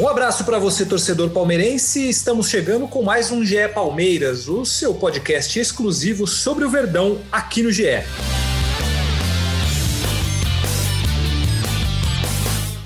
[0.00, 2.08] Um abraço para você, torcedor palmeirense.
[2.08, 7.64] Estamos chegando com mais um GE Palmeiras, o seu podcast exclusivo sobre o Verdão aqui
[7.64, 8.04] no GE.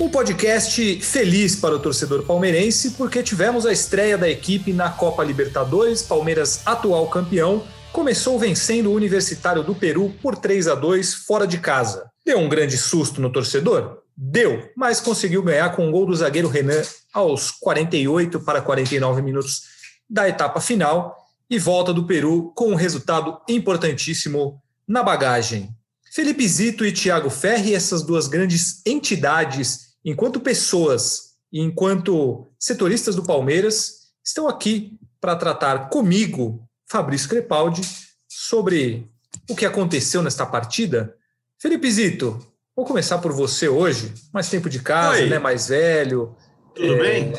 [0.01, 5.23] Um podcast feliz para o torcedor palmeirense, porque tivemos a estreia da equipe na Copa
[5.23, 6.01] Libertadores.
[6.01, 11.59] Palmeiras, atual campeão, começou vencendo o Universitário do Peru por 3 a 2 fora de
[11.59, 12.07] casa.
[12.24, 14.01] Deu um grande susto no torcedor?
[14.16, 16.82] Deu, mas conseguiu ganhar com o gol do zagueiro Renan
[17.13, 19.63] aos 48 para 49 minutos
[20.09, 21.16] da etapa final
[21.49, 25.71] e volta do Peru com um resultado importantíssimo na bagagem.
[26.13, 33.24] Felipe Zito e Thiago Ferri, essas duas grandes entidades, enquanto pessoas e enquanto setoristas do
[33.24, 37.82] Palmeiras, estão aqui para tratar comigo, Fabrício Crepaldi,
[38.29, 39.10] sobre
[39.49, 41.15] o que aconteceu nesta partida.
[41.59, 42.38] Felipe Zito,
[42.74, 44.15] Vou começar por você hoje.
[44.32, 45.28] Mais tempo de casa, Oi.
[45.28, 45.38] né?
[45.38, 46.34] Mais velho.
[46.74, 47.32] Tudo É, bem?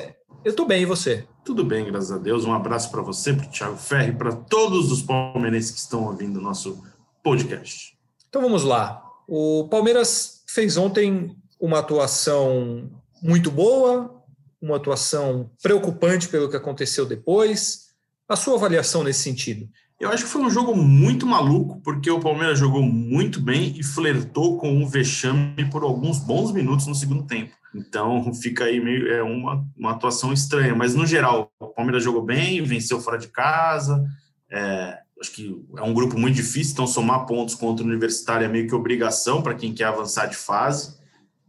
[0.45, 1.27] Eu tô bem, e você?
[1.43, 2.45] Tudo bem, graças a Deus.
[2.45, 6.37] Um abraço para você, para o Thiago Ferri, para todos os palmeirenses que estão ouvindo
[6.39, 6.83] o nosso
[7.23, 7.97] podcast.
[8.29, 9.03] Então vamos lá.
[9.27, 14.21] O Palmeiras fez ontem uma atuação muito boa,
[14.61, 17.87] uma atuação preocupante pelo que aconteceu depois.
[18.29, 19.67] A sua avaliação nesse sentido?
[20.03, 23.81] Eu acho que foi um jogo muito maluco, porque o Palmeiras jogou muito bem e
[23.81, 27.53] flertou com um vexame por alguns bons minutos no segundo tempo.
[27.73, 32.21] Então fica aí meio é uma, uma atuação estranha, mas no geral o Palmeiras jogou
[32.21, 34.05] bem, venceu fora de casa.
[34.51, 38.49] é, acho que é um grupo muito difícil, então somar pontos contra o Universitário é
[38.49, 40.97] meio que obrigação para quem quer avançar de fase.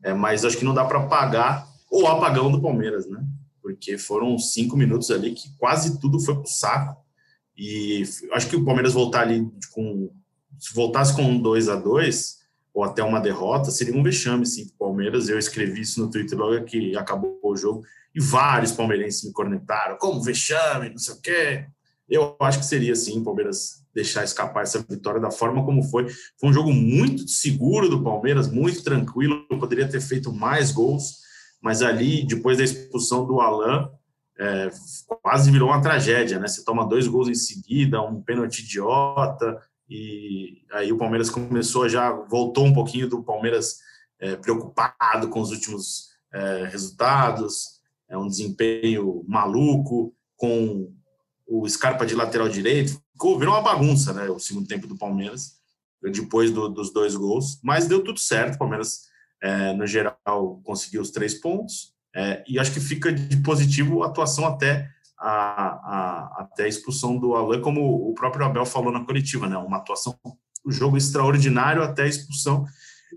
[0.00, 3.20] É, mas acho que não dá para pagar o apagão do Palmeiras, né?
[3.60, 7.03] Porque foram cinco minutos ali que quase tudo foi pro saco.
[7.56, 10.10] E acho que o Palmeiras voltar ali com.
[10.58, 14.66] Se voltasse com um 2 a 2 ou até uma derrota, seria um vexame, sim,
[14.66, 15.28] para o Palmeiras.
[15.28, 17.84] Eu escrevi isso no Twitter logo que acabou o jogo,
[18.14, 21.66] e vários palmeirenses me cornetaram, como vexame, não sei o quê.
[22.08, 26.08] Eu acho que seria, sim, o Palmeiras deixar escapar essa vitória da forma como foi.
[26.38, 31.22] Foi um jogo muito seguro do Palmeiras, muito tranquilo, poderia ter feito mais gols,
[31.62, 33.88] mas ali, depois da expulsão do Alain,
[34.38, 34.68] é,
[35.22, 36.48] quase virou uma tragédia, né?
[36.48, 42.10] Você toma dois gols em seguida, um pênalti idiota, e aí o Palmeiras começou já,
[42.10, 43.78] voltou um pouquinho do Palmeiras
[44.18, 50.92] é, preocupado com os últimos é, resultados, é um desempenho maluco, com
[51.46, 54.28] o Scarpa de lateral direito, ficou, virou uma bagunça, né?
[54.28, 55.60] O segundo tempo do Palmeiras,
[56.02, 59.02] depois do, dos dois gols, mas deu tudo certo, o Palmeiras,
[59.40, 64.06] é, no geral, conseguiu os três pontos, é, e acho que fica de positivo a
[64.06, 64.88] atuação até
[65.18, 69.56] a, a, até a expulsão do Alain, como o próprio Abel falou na coletiva, né?
[69.56, 70.18] Uma atuação,
[70.64, 72.64] um jogo extraordinário até a expulsão.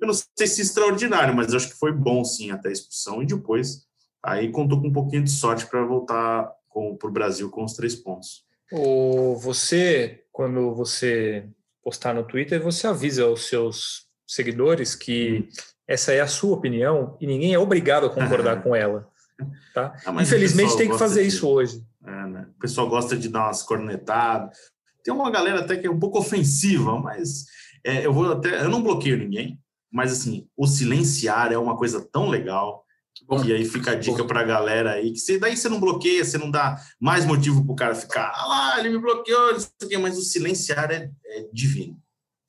[0.01, 3.25] Eu não sei se extraordinário, mas acho que foi bom sim até a expulsão e
[3.25, 3.85] depois
[4.23, 6.51] aí contou com um pouquinho de sorte para voltar
[6.99, 8.45] para o Brasil com os três pontos.
[8.71, 11.47] O, você, quando você
[11.81, 15.76] postar no Twitter, você avisa aos seus seguidores que hum.
[15.87, 19.07] Essa é a sua opinião e ninguém é obrigado a concordar com ela.
[19.73, 19.95] Tá?
[20.05, 21.81] Ah, Infelizmente tem que fazer de, isso hoje.
[22.05, 22.47] É, né?
[22.57, 24.57] O pessoal gosta de dar umas cornetadas.
[25.03, 27.45] Tem uma galera até que é um pouco ofensiva, mas
[27.83, 28.61] é, eu vou até.
[28.61, 29.59] Eu não bloqueio ninguém,
[29.91, 32.83] mas assim, o silenciar é uma coisa tão legal.
[33.25, 35.79] Bom, e aí fica a dica para a galera aí, que você, daí você não
[35.79, 39.53] bloqueia, você não dá mais motivo para o cara ficar, ah lá, ele me bloqueou,
[39.53, 41.99] não sei o quê, mas o silenciar é, é divino.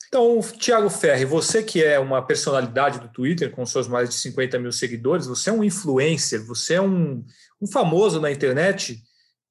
[0.09, 4.59] Então, Tiago Ferri, você que é uma personalidade do Twitter, com seus mais de 50
[4.59, 7.23] mil seguidores, você é um influencer, você é um,
[7.61, 9.03] um famoso na internet.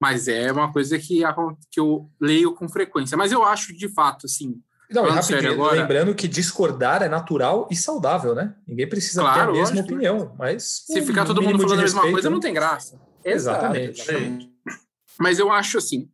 [0.01, 1.23] Mas é uma coisa que,
[1.71, 3.17] que eu leio com frequência.
[3.17, 4.61] Mas eu acho, de fato, assim,
[4.93, 5.81] não, rapidinho, agora...
[5.81, 8.55] lembrando que discordar é natural e saudável, né?
[8.67, 9.95] Ninguém precisa claro, ter a mesma lógico.
[9.95, 10.85] opinião, mas...
[10.87, 13.01] Se um ficar todo mundo falando a mesma coisa, não tem graça.
[13.25, 14.01] Exatamente.
[14.01, 14.53] Exatamente.
[15.19, 16.09] Mas eu acho assim,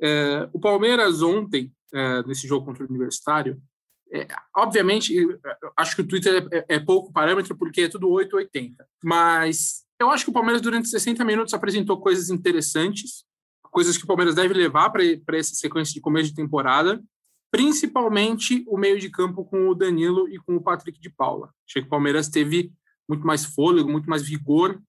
[0.00, 3.60] é, o Palmeiras ontem, é, nesse jogo contra o Universitário,
[4.12, 5.14] é, obviamente,
[5.76, 8.86] acho que o Twitter é, é, pouco parâmetro porque é tudo 880.
[9.02, 13.24] Mas eu acho que o Palmeiras, durante 60 minutos, apresentou coisas interessantes,
[13.62, 15.02] coisas que o Palmeiras deve levar para
[15.38, 17.02] essa sequência de começo de temporada,
[17.52, 21.52] principalmente o meio de campo com o Danilo e com o Patrick de Paula.
[21.68, 22.72] Achei que o Palmeiras teve
[23.06, 24.82] muito mais fôlego, muito mais vigor,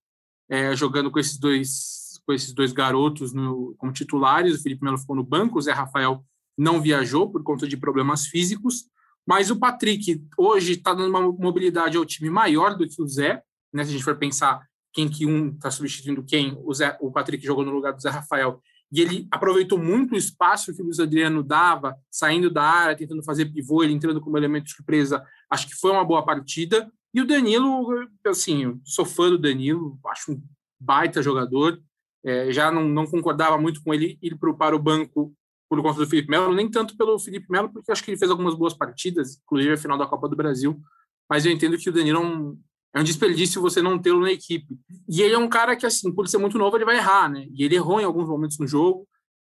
[0.50, 4.56] é, jogando com esses dois com esses dois garotos no, como titulares.
[4.56, 6.24] O Felipe Melo ficou no banco, o Zé Rafael
[6.58, 8.86] não viajou por conta de problemas físicos.
[9.28, 13.44] Mas o Patrick hoje está dando uma mobilidade ao time maior do que o Zé.
[13.74, 13.84] Né?
[13.84, 17.46] Se a gente for pensar quem que um está substituindo quem, o, Zé, o Patrick
[17.46, 18.62] jogou no lugar do Zé Rafael.
[18.94, 23.24] E ele aproveitou muito o espaço que o Luiz Adriano dava, saindo da área, tentando
[23.24, 25.26] fazer pivô, ele entrando como elemento de surpresa.
[25.50, 26.92] Acho que foi uma boa partida.
[27.12, 27.88] E o Danilo,
[28.28, 30.44] assim, sou fã do Danilo, acho um
[30.80, 31.82] baita jogador.
[32.24, 35.34] É, já não, não concordava muito com ele ir para o banco
[35.68, 38.30] por conta do Felipe Melo, nem tanto pelo Felipe Melo, porque acho que ele fez
[38.30, 40.80] algumas boas partidas, inclusive a final da Copa do Brasil,
[41.28, 42.60] mas eu entendo que o Danilo é um,
[42.94, 44.78] é um desperdício você não tê-lo na equipe.
[45.10, 47.48] E ele é um cara que, assim, por ser muito novo, ele vai errar, né?
[47.52, 49.08] E ele errou em alguns momentos no jogo.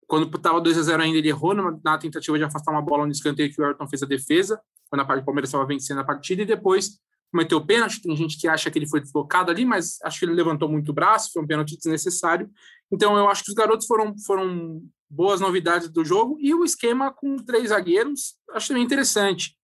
[0.06, 3.06] Quando estava 2 a 0 ainda, ele errou na, na, tentativa de afastar uma bola
[3.06, 6.00] no escanteio que o Ayrton fez a defesa, quando a parte do Palmeiras estava vencendo
[6.00, 6.98] a partida, e depois
[7.30, 8.02] cometeu pênalti.
[8.02, 10.88] Tem gente que acha que ele foi deslocado ali, mas acho que ele levantou muito
[10.88, 12.50] o braço, foi um pênalti desnecessário.
[12.90, 17.12] Então, eu acho que os garotos foram, foram boas novidades do jogo e o esquema
[17.12, 19.56] com três zagueiros acho também interessante,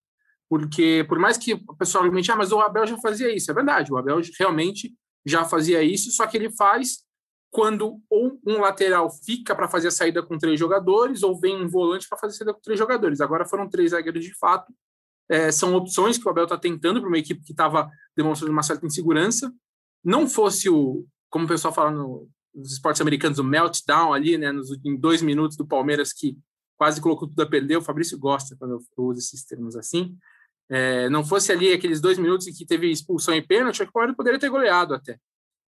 [0.57, 3.55] porque por mais que o pessoal argumente, ah, mas o Abel já fazia isso, é
[3.55, 4.95] verdade, o Abel realmente
[5.27, 7.03] já fazia isso, só que ele faz
[7.51, 11.69] quando ou um lateral fica para fazer a saída com três jogadores, ou vem um
[11.69, 13.21] volante para fazer a saída com três jogadores.
[13.21, 14.73] Agora foram três zagueiros de fato.
[15.29, 18.63] É, são opções que o Abel está tentando para uma equipe que estava demonstrando uma
[18.63, 19.53] certa insegurança.
[20.05, 24.53] Não fosse o, como o pessoal fala no, nos esportes americanos, o meltdown ali, né,
[24.53, 26.39] nos, em dois minutos do Palmeiras, que
[26.77, 27.77] quase colocou tudo a perder.
[27.77, 30.17] O Fabrício gosta quando eu uso esses termos assim.
[30.71, 34.17] É, não fosse ali aqueles dois minutos em que teve expulsão e pênalti, o Palmeiras
[34.17, 35.19] poderia ter goleado até.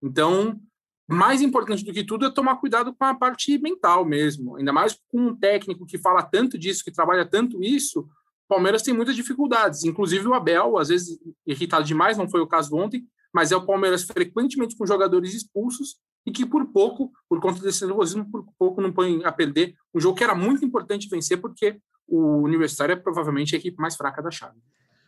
[0.02, 0.60] Então,
[1.08, 4.56] mais importante do que tudo é tomar cuidado com a parte mental mesmo.
[4.56, 8.82] Ainda mais com um técnico que fala tanto disso, que trabalha tanto isso, o Palmeiras
[8.82, 9.84] tem muitas dificuldades.
[9.84, 13.66] Inclusive o Abel, às vezes irritado demais, não foi o caso ontem, mas é o
[13.66, 18.82] Palmeiras frequentemente com jogadores expulsos e que por pouco, por conta desse nervosismo, por pouco
[18.82, 22.96] não põe a perder um jogo que era muito importante vencer, porque o Universitário é
[22.96, 24.58] provavelmente a equipe mais fraca da chave.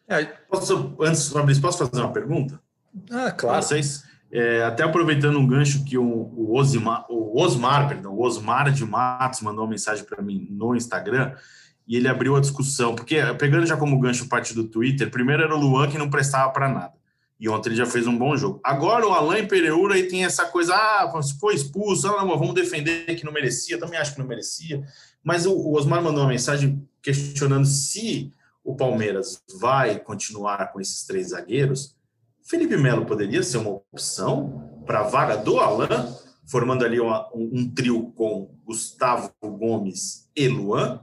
[0.07, 2.59] É, posso, antes, Fabrício, posso fazer uma pergunta?
[3.12, 3.62] Ah, claro.
[3.62, 8.71] Vocês, é, até aproveitando um gancho que o, o, Osmar, o Osmar, perdão, o Osmar
[8.71, 11.33] de Matos mandou uma mensagem para mim no Instagram
[11.88, 15.56] e ele abriu a discussão, porque pegando já como gancho parte do Twitter, primeiro era
[15.56, 16.94] o Luan que não prestava para nada.
[17.39, 18.59] E ontem ele já fez um bom jogo.
[18.63, 23.15] Agora o Alain Pereira aí tem essa coisa, ah, foi expulso, ah, não, vamos defender
[23.15, 24.83] que não merecia, também acho que não merecia.
[25.24, 28.33] Mas o, o Osmar mandou uma mensagem questionando se
[28.67, 31.95] o Palmeiras vai continuar com esses três zagueiros.
[32.43, 36.13] Felipe Melo poderia ser uma opção para a vaga do Alain,
[36.45, 40.99] formando ali uma, um, um trio com Gustavo Gomes e Luan.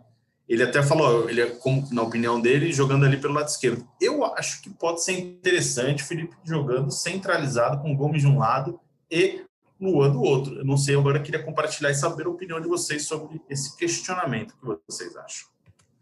[0.46, 1.58] Ele até falou, ele, é
[1.90, 3.88] na opinião dele, jogando ali pelo lado esquerdo.
[3.98, 8.78] Eu acho que pode ser interessante o Felipe jogando centralizado com Gomes de um lado
[9.10, 9.40] e
[9.80, 10.58] Luan do outro.
[10.58, 13.74] Eu não sei, agora eu queria compartilhar e saber a opinião de vocês sobre esse
[13.74, 14.54] questionamento.
[14.62, 15.48] O que vocês acham?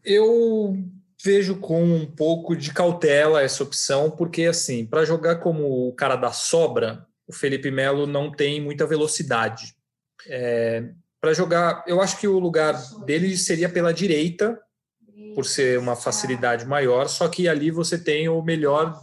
[0.04, 0.76] Eu
[1.22, 6.16] vejo com um pouco de cautela essa opção, porque assim, para jogar como o cara
[6.16, 9.74] da sobra, o Felipe Melo não tem muita velocidade.
[10.26, 11.84] É, para jogar.
[11.86, 12.74] Eu acho que o lugar
[13.04, 14.60] dele seria pela direita,
[15.34, 19.00] por ser uma facilidade maior, só que ali você tem o melhor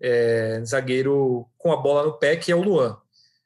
[0.00, 2.96] é, zagueiro com a bola no pé, que é o Luan.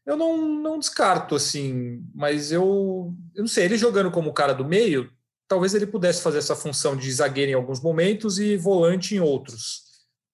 [0.07, 4.65] Eu não, não descarto, assim, mas eu, eu não sei, ele jogando como cara do
[4.65, 5.11] meio,
[5.49, 9.83] talvez ele pudesse fazer essa função de zagueiro em alguns momentos e volante em outros.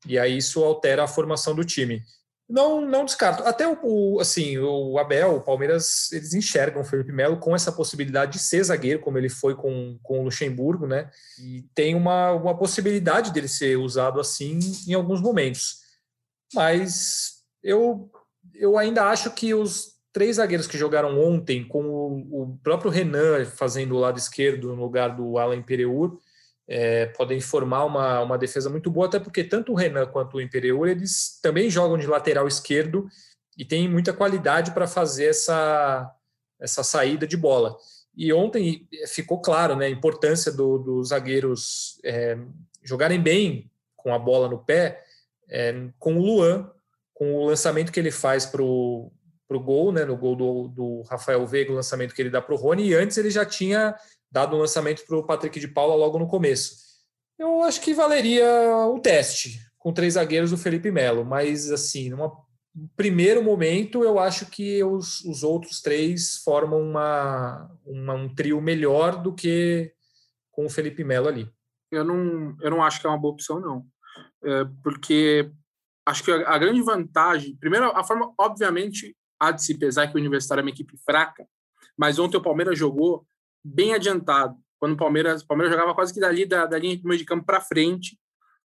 [0.06, 2.02] E aí isso altera a formação do time.
[2.48, 3.42] Não, não descarto.
[3.42, 7.70] Até o, o, assim, o Abel, o Palmeiras, eles enxergam o Felipe Melo com essa
[7.70, 11.10] possibilidade de ser zagueiro, como ele foi com, com o Luxemburgo, né?
[11.38, 15.80] E tem uma, uma possibilidade dele ser usado assim em alguns momentos.
[16.54, 18.10] Mas eu,
[18.54, 23.44] eu ainda acho que os três zagueiros que jogaram ontem, com o, o próprio Renan
[23.44, 26.18] fazendo o lado esquerdo no lugar do Alan Pereur,
[26.68, 30.40] é, podem formar uma, uma defesa muito boa, até porque tanto o Renan quanto o
[30.40, 33.08] Imperiur, eles também jogam de lateral esquerdo
[33.56, 36.14] e têm muita qualidade para fazer essa,
[36.60, 37.74] essa saída de bola.
[38.14, 42.36] E ontem ficou claro né, a importância dos do zagueiros é,
[42.82, 45.02] jogarem bem com a bola no pé,
[45.48, 46.70] é, com o Luan,
[47.14, 49.10] com o lançamento que ele faz para o
[49.56, 52.58] gol, né, no gol do, do Rafael Veiga, o lançamento que ele dá para o
[52.58, 53.94] Rony, e antes ele já tinha
[54.30, 56.76] dado um lançamento para o Patrick de Paula logo no começo.
[57.38, 58.46] Eu acho que valeria
[58.88, 62.30] o teste com três zagueiros do Felipe Melo, mas assim, num
[62.96, 69.22] primeiro momento, eu acho que os, os outros três formam uma, uma, um trio melhor
[69.22, 69.92] do que
[70.50, 71.50] com o Felipe Melo ali.
[71.90, 73.86] Eu não, eu não acho que é uma boa opção, não.
[74.44, 75.50] É, porque
[76.04, 80.14] acho que a, a grande vantagem, primeiro, a forma, obviamente, há de se pesar que
[80.14, 81.46] o Universitário é uma equipe fraca,
[81.96, 83.26] mas ontem o Palmeiras jogou
[83.64, 87.04] bem adiantado, quando o Palmeiras, o Palmeiras jogava quase que dali da, da linha de
[87.04, 88.18] meio de campo para frente.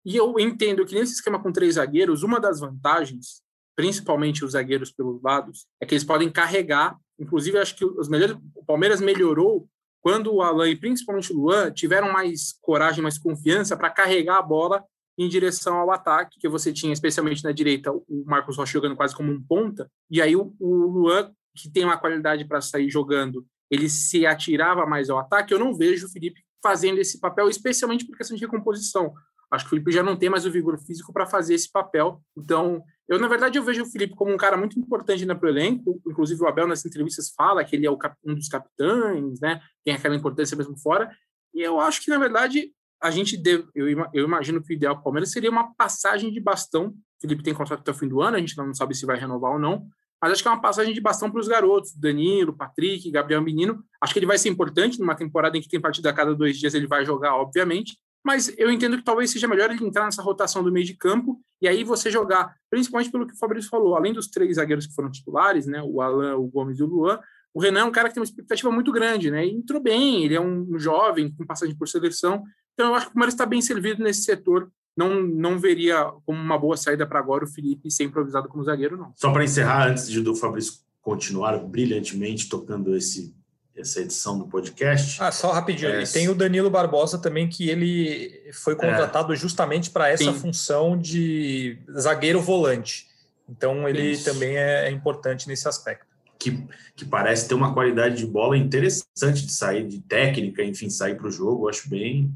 [0.03, 3.43] E eu entendo que nesse esquema com três zagueiros, uma das vantagens,
[3.75, 6.97] principalmente os zagueiros pelos lados, é que eles podem carregar.
[7.19, 9.69] Inclusive, acho que os melhores, o Palmeiras melhorou
[10.01, 14.41] quando o Alain e principalmente o Luan tiveram mais coragem, mais confiança para carregar a
[14.41, 14.83] bola
[15.19, 19.15] em direção ao ataque, que você tinha, especialmente na direita, o Marcos Rocha jogando quase
[19.15, 23.45] como um ponta, e aí o, o Luan, que tem uma qualidade para sair jogando
[23.69, 28.05] ele se atirava mais ao ataque, eu não vejo o Felipe fazendo esse papel, especialmente
[28.05, 29.13] por questão de recomposição.
[29.51, 32.21] Acho que o Felipe já não tem mais o vigor físico para fazer esse papel.
[32.37, 35.49] Então, eu, na verdade, eu vejo o Felipe como um cara muito importante na pro
[35.49, 35.99] elenco.
[36.07, 39.59] Inclusive, o Abel, nas entrevistas, fala que ele é um dos capitães, né?
[39.83, 41.11] Tem aquela importância mesmo fora.
[41.53, 42.71] E eu acho que, na verdade,
[43.01, 43.65] a gente deve.
[43.75, 46.87] Eu, imagino que o ideal para o Palmeiras seria uma passagem de bastão.
[46.87, 49.17] O Felipe tem contrato até o fim do ano, a gente não sabe se vai
[49.17, 49.87] renovar ou não
[50.21, 53.83] mas acho que é uma passagem de bastão para os garotos, Danilo, Patrick, Gabriel Menino.
[54.01, 56.57] Acho que ele vai ser importante numa temporada em que tem partida a cada dois
[56.57, 57.97] dias, ele vai jogar, obviamente.
[58.23, 61.39] Mas eu entendo que talvez seja melhor ele entrar nessa rotação do meio de campo
[61.61, 64.93] e aí você jogar, principalmente pelo que o Fabrício falou, além dos três zagueiros que
[64.93, 67.17] foram titulares, né, o Alan, o Gomes e o Luan,
[67.53, 69.45] o Renan é um cara que tem uma expectativa muito grande, né?
[69.45, 72.43] Entrou bem, ele é um jovem com passagem por seleção.
[72.79, 76.41] Então eu acho que o Palmeiras está bem servido nesse setor não, não veria como
[76.41, 79.11] uma boa saída para agora o Felipe ser improvisado como zagueiro, não.
[79.17, 83.35] Só para encerrar, antes de do Fabrício continuar brilhantemente tocando esse,
[83.75, 85.21] essa edição do podcast.
[85.21, 85.91] Ah, só rapidinho.
[85.91, 86.05] É...
[86.05, 89.35] tem o Danilo Barbosa também, que ele foi contratado é...
[89.35, 90.39] justamente para essa Sim.
[90.39, 93.07] função de zagueiro volante.
[93.47, 94.25] Então ele Isso.
[94.25, 96.08] também é, é importante nesse aspecto
[96.39, 96.65] que,
[96.95, 101.27] que parece ter uma qualidade de bola interessante de sair, de técnica, enfim, sair para
[101.27, 101.67] o jogo.
[101.67, 102.33] Acho bem,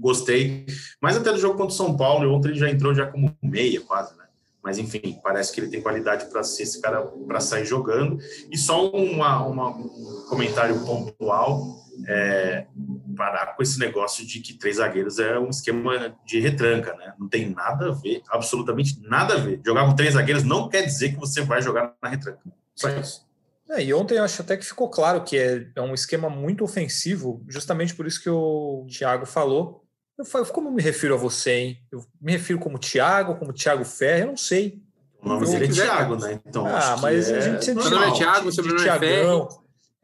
[0.00, 0.66] gostei.
[1.00, 3.80] Mas até do jogo contra o São Paulo, ontem ele já entrou já como meia,
[3.80, 4.24] quase, né?
[4.62, 8.18] Mas enfim, parece que ele tem qualidade para ser esse cara para sair jogando.
[8.50, 12.66] E só uma, uma um comentário pontual é,
[13.14, 17.14] parar com esse negócio de que três zagueiros é um esquema de retranca, né?
[17.18, 19.60] Não tem nada a ver, absolutamente nada a ver.
[19.64, 22.40] Jogar com três zagueiros não quer dizer que você vai jogar na retranca.
[22.74, 23.24] Só isso.
[23.70, 26.62] É, e ontem eu acho até que ficou claro que é, é, um esquema muito
[26.64, 29.84] ofensivo, justamente por isso que o Thiago falou.
[30.18, 31.78] Eu falo, como eu me refiro a você, hein?
[31.90, 34.80] Eu me refiro como Thiago, como Thiago Ferre, eu não sei.
[35.20, 36.40] O nome dele é Thiago, né?
[36.46, 39.48] Então, ah, mas a gente sempre chama é Thiago, de, de Thiagão.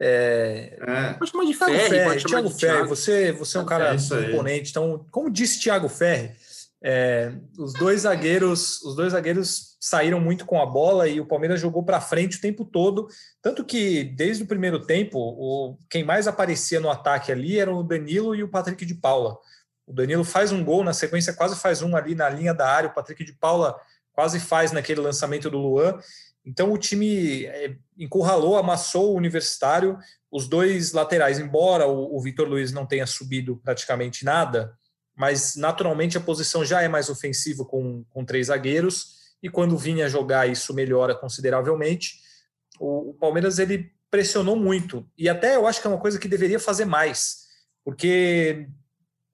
[0.03, 0.79] É...
[0.81, 1.13] É.
[1.13, 4.71] Pode chamar de Ferre, Ferre pode Thiago Ferre, você, você é um cara é imponente.
[4.71, 6.31] Então, como disse Thiago Ferre,
[6.83, 11.59] é, os dois zagueiros, os dois zagueiros saíram muito com a bola e o Palmeiras
[11.59, 13.07] jogou para frente o tempo todo,
[13.41, 17.83] tanto que desde o primeiro tempo, o, quem mais aparecia no ataque ali eram o
[17.83, 19.37] Danilo e o Patrick de Paula.
[19.85, 22.89] O Danilo faz um gol na sequência, quase faz um ali na linha da área,
[22.89, 23.79] o Patrick de Paula
[24.13, 25.99] quase faz naquele lançamento do Luan.
[26.43, 29.99] Então o time é, encurralou, amassou o Universitário,
[30.31, 34.73] os dois laterais, embora o, o Vitor Luiz não tenha subido praticamente nada,
[35.21, 40.09] mas naturalmente a posição já é mais ofensiva com, com três zagueiros, e quando vinha
[40.09, 42.15] jogar isso melhora consideravelmente.
[42.79, 46.27] O, o Palmeiras ele pressionou muito, e até eu acho que é uma coisa que
[46.27, 47.43] deveria fazer mais,
[47.85, 48.67] porque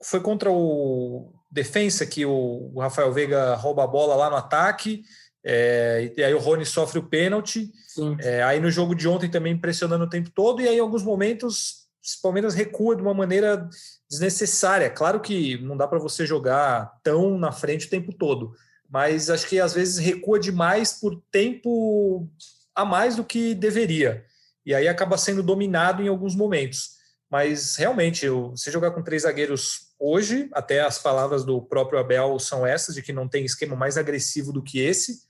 [0.04, 5.06] foi contra o Defensa que o, o Rafael Veiga rouba a bola lá no ataque,
[5.42, 7.72] é, e aí o Rony sofre o pênalti.
[8.20, 11.02] É, aí no jogo de ontem também pressionando o tempo todo, e aí em alguns
[11.02, 11.88] momentos
[12.20, 13.70] o Palmeiras recua de uma maneira
[14.10, 14.90] desnecessária.
[14.90, 18.54] Claro que não dá para você jogar tão na frente o tempo todo,
[18.90, 22.30] mas acho que às vezes recua demais por tempo
[22.74, 24.26] a mais do que deveria.
[24.66, 26.98] E aí acaba sendo dominado em alguns momentos.
[27.30, 32.66] Mas realmente, você jogar com três zagueiros hoje, até as palavras do próprio Abel são
[32.66, 35.22] essas, de que não tem esquema mais agressivo do que esse,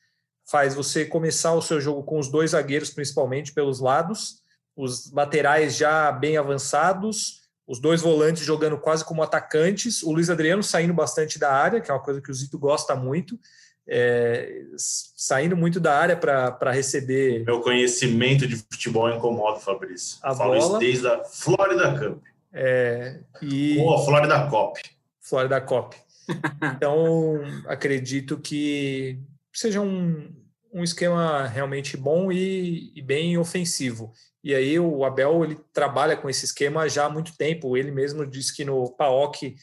[0.46, 4.42] faz você começar o seu jogo com os dois zagueiros, principalmente pelos lados,
[4.76, 10.64] os laterais já bem avançados, os dois volantes jogando quase como atacantes, o Luiz Adriano
[10.64, 13.38] saindo bastante da área, que é uma coisa que o Zito gosta muito,
[13.86, 17.44] é, saindo muito da área para receber.
[17.46, 20.18] Meu conhecimento de futebol incomoda, Fabrício.
[20.24, 20.60] A Falo bola.
[20.60, 22.24] isso desde a Florida Cup.
[22.54, 24.82] É, e Ou a Florida Cop.
[25.20, 25.96] Florida Cop.
[26.76, 29.18] Então, acredito que
[29.54, 30.30] seja um,
[30.74, 34.12] um esquema realmente bom e, e bem ofensivo.
[34.48, 37.76] E aí o Abel ele trabalha com esse esquema já há muito tempo.
[37.76, 39.58] Ele mesmo disse que no PAOK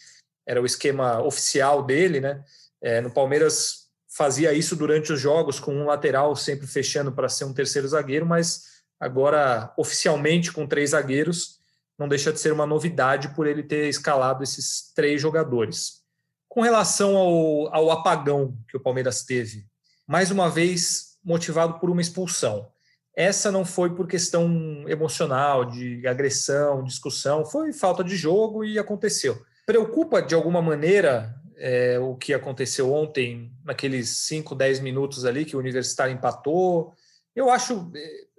[0.46, 2.44] era o esquema oficial dele, né?
[2.82, 7.46] É, no Palmeiras fazia isso durante os jogos com um lateral sempre fechando para ser
[7.46, 11.60] um terceiro zagueiro, mas agora oficialmente com três zagueiros
[11.98, 16.02] não deixa de ser uma novidade por ele ter escalado esses três jogadores.
[16.46, 19.64] Com relação ao, ao apagão que o Palmeiras teve,
[20.06, 22.70] mais uma vez motivado por uma expulsão.
[23.16, 29.40] Essa não foi por questão emocional, de agressão, discussão, foi falta de jogo e aconteceu.
[29.66, 35.56] Preocupa de alguma maneira é, o que aconteceu ontem, naqueles 5, 10 minutos ali que
[35.56, 36.92] o Universitário empatou?
[37.34, 37.90] Eu acho,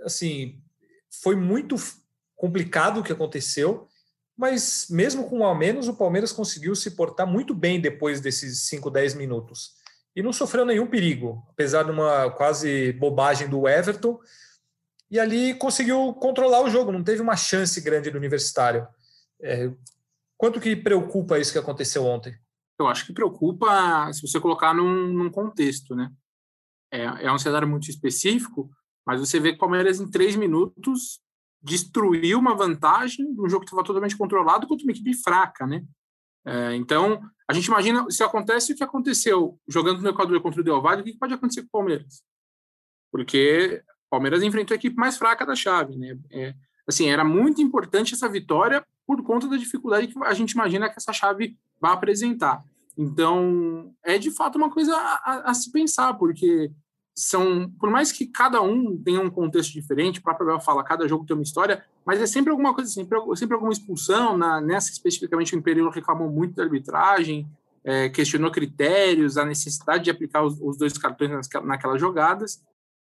[0.04, 0.60] assim,
[1.24, 1.76] foi muito
[2.36, 3.88] complicado o que aconteceu,
[4.38, 8.68] mas mesmo com um a menos, o Palmeiras conseguiu se portar muito bem depois desses
[8.68, 9.72] 5, 10 minutos.
[10.16, 14.20] E não sofreu nenhum perigo, apesar de uma quase bobagem do Everton.
[15.16, 18.86] E ali conseguiu controlar o jogo, não teve uma chance grande do Universitário.
[19.42, 19.72] É,
[20.38, 22.38] quanto que preocupa isso que aconteceu ontem?
[22.78, 26.12] Eu acho que preocupa se você colocar num, num contexto, né?
[26.92, 28.70] É, é um cenário muito específico,
[29.08, 31.22] mas você vê que o Palmeiras em três minutos
[31.62, 35.82] destruiu uma vantagem de um jogo que estava totalmente controlado contra uma equipe fraca, né?
[36.46, 40.64] É, então, a gente imagina, se acontece o que aconteceu jogando no Equador contra o
[40.64, 42.22] Del Valle, o que pode acontecer com o Palmeiras?
[43.10, 46.18] Porque Palmeiras enfrentou a equipe mais fraca da chave, né?
[46.32, 46.54] É,
[46.88, 50.98] assim, era muito importante essa vitória por conta da dificuldade que a gente imagina que
[50.98, 52.64] essa chave vai apresentar.
[52.98, 56.72] Então, é de fato uma coisa a, a, a se pensar, porque
[57.14, 61.08] são, por mais que cada um tenha um contexto diferente, o próprio Abel fala, cada
[61.08, 64.92] jogo tem uma história, mas é sempre alguma coisa, sempre, sempre alguma expulsão, na, nessa
[64.92, 67.48] especificamente o Imperial reclamou muito da arbitragem,
[67.84, 72.62] é, questionou critérios, a necessidade de aplicar os, os dois cartões nas, naquelas jogadas,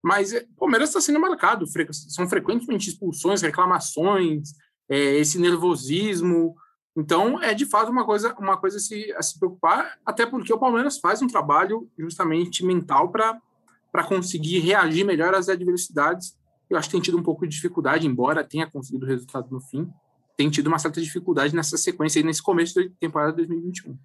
[0.03, 4.51] mas o Palmeiras está sendo marcado, são frequentemente expulsões, reclamações,
[4.89, 6.55] é, esse nervosismo,
[6.97, 10.51] então é de fato uma coisa, uma coisa a se, a se preocupar, até porque
[10.51, 16.35] o Palmeiras faz um trabalho justamente mental para conseguir reagir melhor às adversidades.
[16.67, 19.61] Eu acho que tem tido um pouco de dificuldade, embora tenha conseguido o resultado no
[19.61, 19.87] fim,
[20.35, 23.95] tem tido uma certa dificuldade nessa sequência aí, nesse começo da temporada 2021.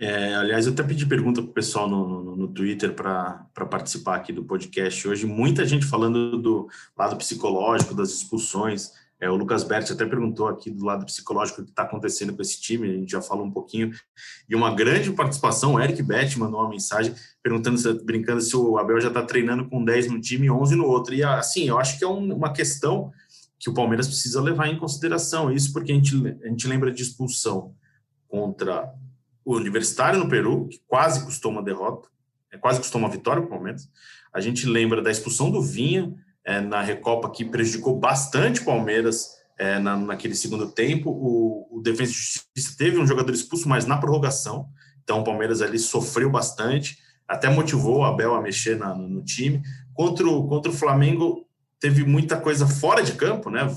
[0.00, 4.14] É, aliás, eu até pedi pergunta para o pessoal no, no, no Twitter para participar
[4.14, 5.26] aqui do podcast hoje.
[5.26, 8.92] Muita gente falando do lado psicológico, das expulsões.
[9.20, 12.40] É, o Lucas Berti até perguntou aqui do lado psicológico o que está acontecendo com
[12.40, 13.90] esse time, a gente já falou um pouquinho.
[14.48, 19.00] E uma grande participação, o Eric Betti mandou uma mensagem perguntando, brincando se o Abel
[19.00, 21.12] já está treinando com 10 no time e 11 no outro.
[21.12, 23.10] E assim, eu acho que é um, uma questão
[23.58, 25.50] que o Palmeiras precisa levar em consideração.
[25.50, 27.74] Isso porque a gente, a gente lembra de expulsão
[28.28, 28.94] contra
[29.48, 32.06] o Universitário no Peru, que quase custou uma derrota,
[32.60, 33.88] quase custou uma vitória para o Palmeiras.
[34.30, 39.30] A gente lembra da expulsão do Vinha é, na Recopa, que prejudicou bastante o Palmeiras
[39.56, 41.08] é, na, naquele segundo tempo.
[41.08, 44.68] O, o Justiça teve um jogador expulso, mas na prorrogação.
[45.02, 49.24] Então o Palmeiras ali sofreu bastante, até motivou o Abel a mexer na, no, no,
[49.24, 49.62] time.
[49.94, 51.48] Contra o, contra o Flamengo,
[51.80, 53.74] teve muita coisa fora de campo, né?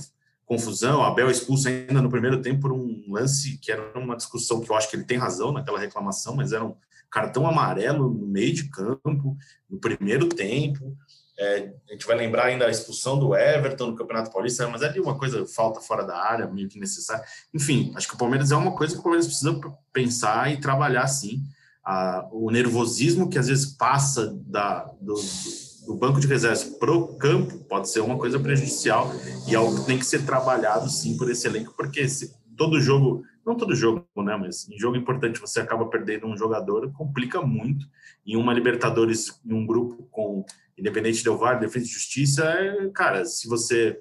[0.52, 4.70] Confusão, Abel expulso ainda no primeiro tempo por um lance que era uma discussão que
[4.70, 6.76] eu acho que ele tem razão naquela reclamação, mas era um
[7.10, 9.38] cartão amarelo no meio de campo,
[9.70, 10.94] no primeiro tempo.
[11.40, 15.00] É, a gente vai lembrar ainda a expulsão do Everton no Campeonato Paulista, mas ali
[15.00, 17.24] uma coisa falta fora da área, meio que necessária.
[17.54, 19.58] Enfim, acho que o Palmeiras é uma coisa que o Palmeiras precisa
[19.94, 21.42] pensar e trabalhar sim.
[21.82, 27.16] Ah, o nervosismo que às vezes passa da, do, do banco de reservas para o
[27.18, 29.12] campo pode ser uma coisa prejudicial
[29.48, 33.24] e algo que tem que ser trabalhado sim por esse elenco, porque se todo jogo,
[33.46, 37.88] não todo jogo, né, mas em jogo importante você acaba perdendo um jogador, complica muito.
[38.26, 40.46] Em uma Libertadores, em um grupo com
[40.78, 44.00] Independente Del VAR, Defesa e Justiça, é, cara, se você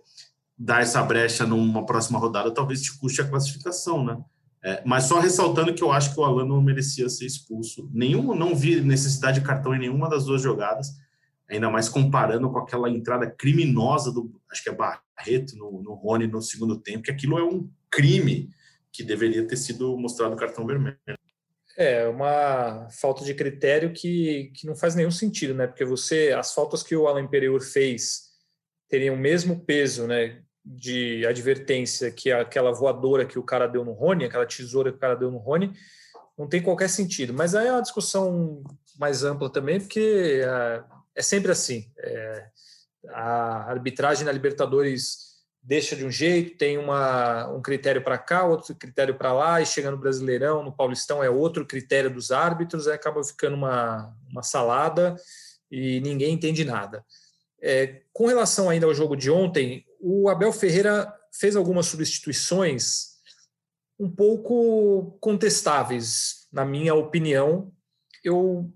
[0.58, 4.18] dá essa brecha numa próxima rodada, talvez te custe a classificação, né?
[4.62, 7.88] É, mas só ressaltando que eu acho que o Alan não merecia ser expulso.
[7.94, 10.98] Nenhum, não vi necessidade de cartão em nenhuma das duas jogadas,
[11.50, 16.26] ainda mais comparando com aquela entrada criminosa do, acho que é Barreto, no, no Rony
[16.26, 18.48] no segundo tempo, que aquilo é um crime
[18.92, 20.96] que deveria ter sido mostrado cartão vermelho.
[21.76, 25.66] É uma falta de critério que, que não faz nenhum sentido, né?
[25.66, 28.30] Porque você, as faltas que o Alan Pereur fez
[28.88, 30.42] teriam o mesmo peso, né?
[30.64, 35.00] de advertência que aquela voadora que o cara deu no Rony, aquela tesoura que o
[35.00, 35.72] cara deu no Rony,
[36.38, 37.32] não tem qualquer sentido.
[37.32, 38.62] Mas aí é uma discussão
[38.98, 40.82] mais ampla também, porque é,
[41.20, 41.86] é sempre assim.
[41.98, 42.46] É,
[43.10, 45.30] a arbitragem na Libertadores
[45.62, 49.66] deixa de um jeito, tem uma, um critério para cá, outro critério para lá, e
[49.66, 54.42] chega no Brasileirão, no Paulistão é outro critério dos árbitros, aí acaba ficando uma, uma
[54.42, 55.14] salada
[55.70, 57.04] e ninguém entende nada.
[57.62, 63.10] É, com relação ainda ao jogo de ontem, o Abel Ferreira fez algumas substituições
[63.98, 67.70] um pouco contestáveis, na minha opinião.
[68.24, 68.72] Eu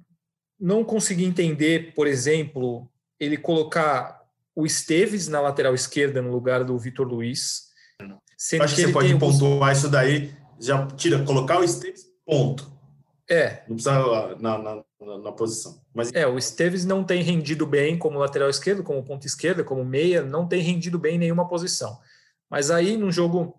[0.65, 4.25] não consegui entender, por exemplo, ele colocar
[4.57, 7.65] o Esteves na lateral esquerda no lugar do Vitor Luiz.
[8.01, 12.73] Acho que, que você pode pontuar isso daí, já tira, colocar o Esteves, ponto.
[13.29, 13.63] É.
[13.69, 15.83] Não precisa na, na, na, na, posição.
[15.93, 16.11] Mas...
[16.15, 20.23] É, o Esteves não tem rendido bem como lateral esquerdo, como ponta esquerda, como meia,
[20.23, 22.01] não tem rendido bem em nenhuma posição.
[22.49, 23.55] Mas aí, num jogo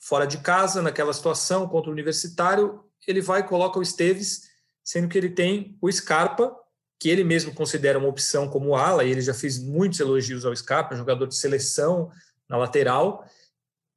[0.00, 4.54] fora de casa, naquela situação contra o Universitário, ele vai e coloca o Esteves,
[4.86, 6.56] sendo que ele tem o Scarpa,
[7.00, 10.54] que ele mesmo considera uma opção como ala, e ele já fez muitos elogios ao
[10.54, 12.08] Scarpa, jogador de seleção
[12.48, 13.26] na lateral,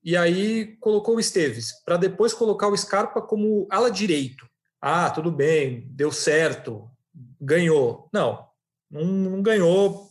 [0.04, 4.50] e aí colocou o Esteves, para depois colocar o Scarpa como ala direito.
[4.82, 6.90] Ah, tudo bem, deu certo,
[7.40, 8.10] ganhou.
[8.12, 8.48] Não,
[8.90, 10.10] não, ganhou,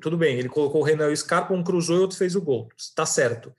[0.00, 2.40] tudo bem, ele colocou o Renan e o Scarpa, um cruzou e outro fez o
[2.40, 3.54] gol, está certo.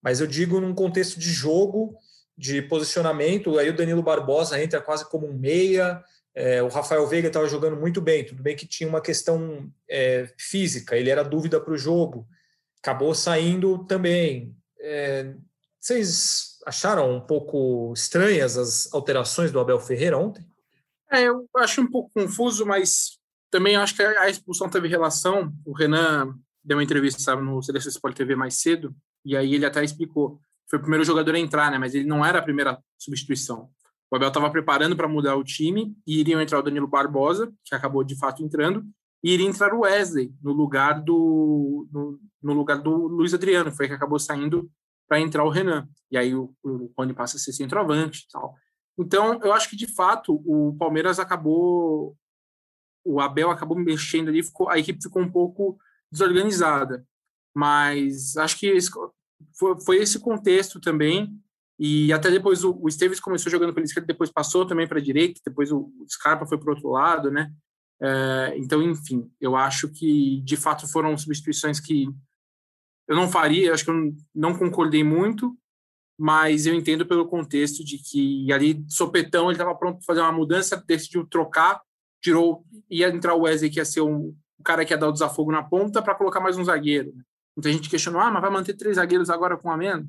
[0.00, 1.98] Mas eu digo num contexto de jogo,
[2.38, 7.26] de posicionamento, aí o Danilo Barbosa entra quase como um meia, é, o Rafael Veiga
[7.26, 11.60] estava jogando muito bem, tudo bem que tinha uma questão é, física, ele era dúvida
[11.60, 12.28] para o jogo,
[12.80, 14.56] acabou saindo também.
[14.78, 15.34] É,
[15.80, 20.46] vocês acharam um pouco estranhas as alterações do Abel Ferreira ontem?
[21.10, 23.18] É, eu acho um pouco confuso, mas
[23.50, 25.52] também acho que a expulsão teve relação.
[25.64, 29.82] O Renan deu uma entrevista no Seleção Sport TV mais cedo, e aí ele até
[29.82, 30.40] explicou.
[30.68, 31.78] Foi o primeiro jogador a entrar, né?
[31.78, 33.70] Mas ele não era a primeira substituição.
[34.10, 37.74] O Abel estava preparando para mudar o time e iriam entrar o Danilo Barbosa, que
[37.74, 38.84] acabou de fato entrando,
[39.22, 43.88] e iria entrar o Wesley no lugar do no, no lugar do Luiz Adriano, foi
[43.88, 44.70] que acabou saindo
[45.08, 45.88] para entrar o Renan.
[46.10, 48.54] E aí o, o Rony passa a ser centroavante e tal.
[48.98, 52.16] Então, eu acho que de fato o Palmeiras acabou
[53.04, 55.78] o Abel acabou mexendo ali, ficou, a equipe ficou um pouco
[56.12, 57.06] desorganizada.
[57.54, 58.66] Mas acho que
[59.58, 61.38] foi, foi esse contexto também
[61.78, 65.02] e até depois o, o Esteves começou jogando pela esquerda, depois passou também para a
[65.02, 67.52] direita, depois o, Scarpa foi para o outro lado, né?
[68.00, 72.08] É, então, enfim, eu acho que de fato foram substituições que
[73.06, 75.56] eu não faria, acho que eu não concordei muito,
[76.18, 80.32] mas eu entendo pelo contexto de que ali, sopetão, ele estava pronto para fazer uma
[80.32, 81.80] mudança, decidiu trocar,
[82.20, 85.12] tirou, ia entrar o Wesley, que ia ser um, o cara que ia dar o
[85.12, 87.14] desafogo na ponta, para colocar mais um zagueiro.
[87.14, 87.22] Né?
[87.58, 90.06] Muita gente questionou, ah, mas vai manter três zagueiros agora com a menos?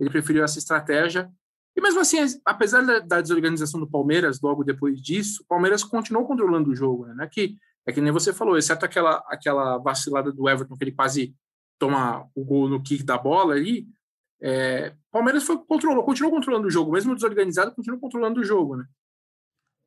[0.00, 1.30] Ele preferiu essa estratégia.
[1.76, 6.70] E mesmo assim, apesar da, desorganização do Palmeiras logo depois disso, o Palmeiras continuou controlando
[6.70, 7.06] o jogo.
[7.06, 7.24] Né?
[7.24, 7.56] É, que,
[7.86, 11.36] é que nem você falou, exceto aquela, aquela vacilada do Everton, que ele quase
[11.78, 13.86] toma o gol no kick da bola ali,
[14.42, 18.84] é, Palmeiras foi, controlou, continuou controlando o jogo, mesmo desorganizado, continuou controlando o jogo, né?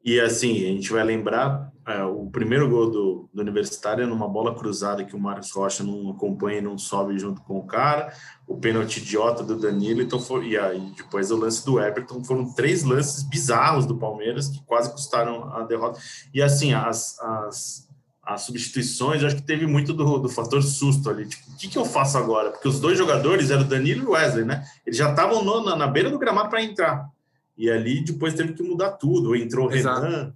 [0.04, 4.28] E assim, a gente vai lembrar é, o primeiro gol do, do Universitário é numa
[4.28, 8.14] bola cruzada que o Marcos Rocha não acompanha e não sobe junto com o cara,
[8.48, 12.24] o pênalti idiota do Danilo, então foi, e aí depois o lance do Everton.
[12.24, 16.00] Foram três lances bizarros do Palmeiras que quase custaram a derrota.
[16.32, 17.90] E assim, as, as,
[18.24, 21.28] as substituições, acho que teve muito do, do fator susto ali.
[21.28, 22.52] Tipo, o que, que eu faço agora?
[22.52, 24.64] Porque os dois jogadores eram o Danilo e o Wesley, né?
[24.86, 27.10] Eles já estavam na, na beira do gramado para entrar.
[27.58, 29.36] E ali depois teve que mudar tudo.
[29.36, 30.34] Entrou o Renan.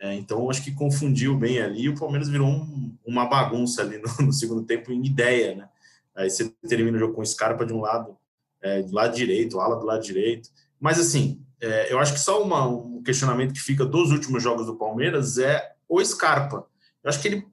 [0.00, 1.88] É, então acho que confundiu bem ali.
[1.88, 5.68] O Palmeiras virou um, uma bagunça ali no, no, segundo tempo em ideia, né?
[6.14, 8.16] Aí você termina o jogo com Scarpa de um lado,
[8.62, 10.48] é, do lado direito, ala do lado direito.
[10.78, 14.66] Mas assim, é, eu acho que só uma, um questionamento que fica dos últimos jogos
[14.66, 16.66] do Palmeiras é o Scarpa.
[17.02, 17.46] Eu acho que ele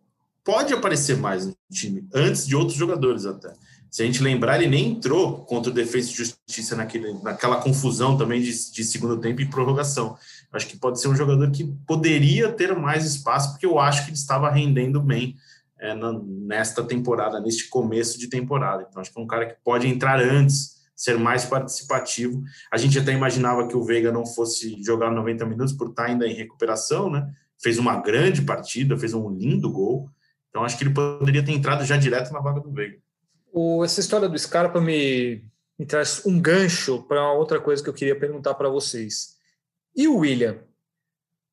[0.43, 3.53] pode aparecer mais no time, antes de outros jogadores até.
[3.91, 8.17] Se a gente lembrar, ele nem entrou contra o Defesa e Justiça naquele, naquela confusão
[8.17, 10.17] também de, de segundo tempo e prorrogação.
[10.53, 14.11] Acho que pode ser um jogador que poderia ter mais espaço, porque eu acho que
[14.11, 15.35] ele estava rendendo bem
[15.77, 18.87] é, na, nesta temporada, neste começo de temporada.
[18.87, 22.41] Então, acho que é um cara que pode entrar antes, ser mais participativo.
[22.71, 26.25] A gente até imaginava que o Veiga não fosse jogar 90 minutos por estar ainda
[26.25, 27.29] em recuperação, né?
[27.61, 30.09] Fez uma grande partida, fez um lindo gol.
[30.49, 32.97] Então, acho que ele poderia ter entrado já direto na vaga do Veiga.
[33.51, 35.43] O, essa história do Scarpa me,
[35.77, 39.35] me traz um gancho para outra coisa que eu queria perguntar para vocês.
[39.95, 40.59] E o William?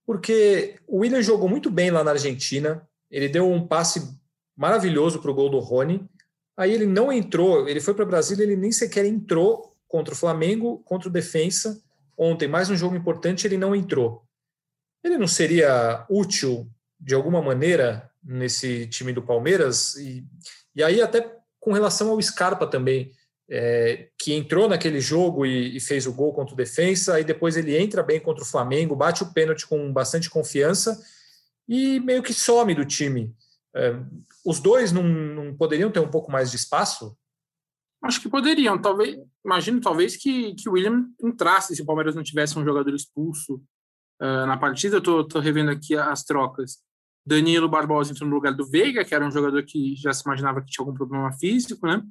[0.07, 4.17] Porque o William jogou muito bem lá na Argentina, ele deu um passe
[4.57, 6.09] maravilhoso para o gol do Rony.
[6.57, 10.79] Aí ele não entrou, ele foi para Brasília, ele nem sequer entrou contra o Flamengo,
[10.85, 11.81] contra o Defensa.
[12.17, 14.25] Ontem, mais um jogo importante, ele não entrou.
[15.03, 19.95] Ele não seria útil de alguma maneira nesse time do Palmeiras?
[19.97, 20.27] E,
[20.75, 23.13] e aí, até com relação ao Scarpa também,
[23.51, 27.57] é, que entrou naquele jogo e, e, fez o gol contra o Defensa, aí depois
[27.57, 31.01] ele entra bem contra o Flamengo, bate o pênalti com bastante confiança
[31.67, 33.35] e meio que some do time.
[33.75, 33.95] É,
[34.45, 37.17] os dois não, não, poderiam ter um pouco mais de espaço?
[38.03, 38.81] Acho que poderiam.
[38.81, 43.57] Talvez, imagino talvez que, o William entrasse se o Palmeiras não tivesse um jogador expulso
[44.23, 44.97] uh, na partida.
[44.97, 46.79] Eu estou revendo aqui as trocas.
[47.29, 50.63] Danilo Barbosa entrou no lugar do Veiga, que era um jogador que já se imaginava
[50.63, 52.03] que tinha algum problema físico, né?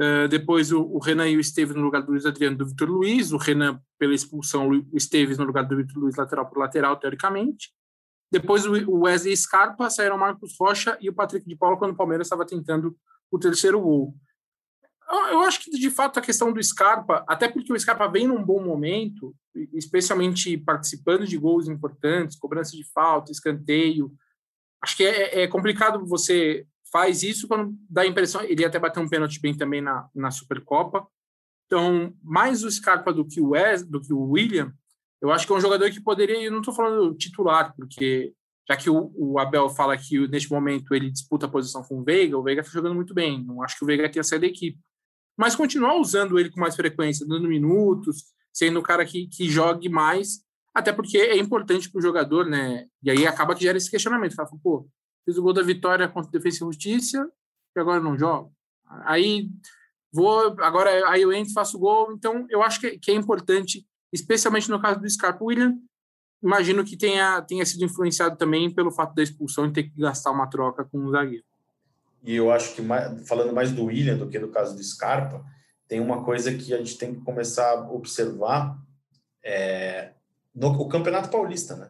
[0.00, 2.88] Uh, depois o, o, Renan e o Esteves no lugar do Luiz Adriano do Vitor
[2.88, 6.96] Luiz, o Renan pela expulsão, o Esteves no lugar do Vitor Luiz lateral por lateral,
[6.96, 7.72] teoricamente.
[8.30, 12.26] Depois o Wesley Scarpa, saíram Marcos Rocha e o Patrick de Paula quando o Palmeiras
[12.26, 12.96] estava tentando
[13.30, 14.14] o terceiro gol.
[15.30, 18.42] Eu acho que, de fato, a questão do Scarpa, até porque o Scarpa vem num
[18.42, 19.34] bom momento,
[19.74, 24.10] especialmente participando de gols importantes, cobrança de falta, escanteio.
[24.82, 28.42] Acho que é, é complicado você faz isso quando dá a impressão.
[28.42, 31.06] Ele até bateu um pênalti bem também na, na Supercopa.
[31.66, 34.74] Então, mais o Scarpa do que o, Wes, do que o William,
[35.22, 38.34] eu acho que é um jogador que poderia, eu não estou falando titular, porque
[38.68, 42.04] já que o, o, Abel fala que neste momento ele disputa a posição com o
[42.04, 44.48] Veiga, o Veiga está jogando muito bem, não acho que o Veiga tenha saído da
[44.48, 44.78] equipe.
[45.36, 49.88] Mas continuar usando ele com mais frequência, dando minutos, sendo o cara que, que jogue
[49.88, 50.40] mais,
[50.74, 52.86] até porque é importante para o jogador, né?
[53.02, 54.34] E aí acaba que gera esse questionamento.
[54.34, 54.88] Fala, pô,
[55.24, 57.30] fiz o gol da vitória contra o Defesa e Justiça
[57.76, 58.52] e agora não jogo.
[59.04, 59.50] Aí
[60.12, 62.12] vou, agora aí eu entro, faço gol.
[62.12, 65.74] Então eu acho que, que é importante especialmente no caso do Scarpa William,
[66.42, 70.30] imagino que tenha, tenha sido influenciado também pelo fato da expulsão e ter que gastar
[70.30, 71.44] uma troca com o zagueiro.
[72.22, 72.82] E eu acho que,
[73.26, 75.44] falando mais do William do que do caso do Scarpa,
[75.88, 78.78] tem uma coisa que a gente tem que começar a observar
[79.44, 80.11] é,
[80.54, 81.88] no o Campeonato Paulista, né?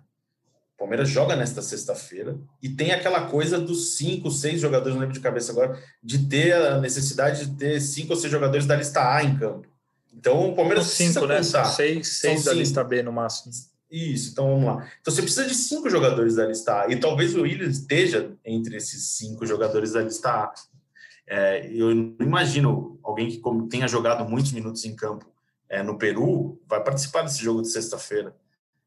[0.74, 5.14] O Palmeiras joga nesta sexta-feira e tem aquela coisa dos cinco, seis jogadores, não lembro
[5.14, 9.00] de cabeça agora, de ter a necessidade de ter cinco ou seis jogadores da lista
[9.14, 9.68] A em campo.
[10.12, 11.42] Então o Palmeiras São cinco, né?
[11.42, 13.52] Seis, seis da lista B no máximo.
[13.90, 14.88] Isso, então vamos lá.
[15.00, 18.76] Então você precisa de cinco jogadores da lista A, e talvez o Williams esteja entre
[18.76, 20.54] esses cinco jogadores da lista A.
[21.26, 25.32] É, eu não imagino alguém que tenha jogado muitos minutos em campo
[25.72, 28.36] é, no Peru vai participar desse jogo de sexta-feira.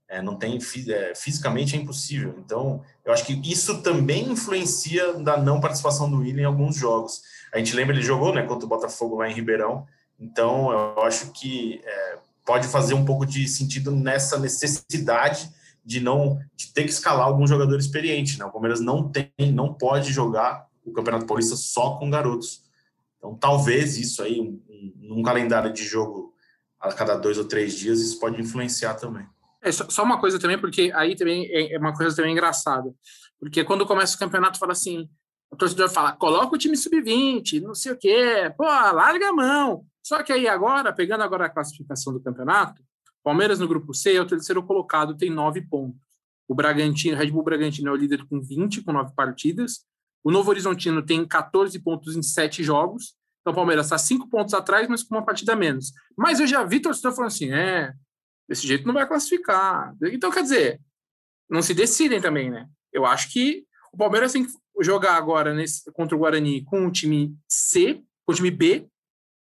[0.08, 2.36] É, não tem é, fisicamente é impossível.
[2.38, 7.22] Então, eu acho que isso também influencia da não participação do William em alguns jogos.
[7.52, 9.88] A gente lembra ele jogou, né, contra o Botafogo lá em Ribeirão
[10.20, 15.50] então, eu acho que é, pode fazer um pouco de sentido nessa necessidade
[15.84, 18.39] de não de ter que escalar algum jogador experiente.
[18.39, 18.46] Né?
[18.46, 22.63] O Palmeiras não tem, não pode jogar o Campeonato Paulista só com garotos.
[23.18, 26.34] Então, talvez isso aí, um, um, calendário de jogo
[26.80, 29.26] a cada dois ou três dias, isso pode influenciar também.
[29.65, 32.93] É só uma coisa também, porque aí também é, é uma coisa também engraçada.
[33.39, 35.10] Porque quando começa o campeonato, fala assim:
[35.51, 39.86] o torcedor fala, coloca o time sub-20, não sei o quê, pô, larga a mão.
[40.04, 42.82] Só que aí agora, pegando agora a classificação do campeonato,
[43.23, 45.99] Palmeiras no grupo C é o terceiro colocado, tem nove pontos.
[46.47, 49.84] O Bragantino, Red Bull Bragantino é o líder com 20, com nove partidas.
[50.23, 53.15] O Novo Horizontino tem 14 pontos em sete jogos.
[53.41, 55.91] Então o Palmeiras está cinco pontos atrás, mas com uma partida menos.
[56.15, 57.93] Mas eu já vi torcedor falando assim: é,
[58.47, 59.95] desse jeito não vai classificar.
[60.03, 60.81] Então, quer dizer,
[61.49, 62.67] não se decidem também, né?
[62.91, 66.91] Eu acho que o Palmeiras tem que jogar agora nesse, contra o Guarani com o
[66.91, 68.88] time C, com o time B,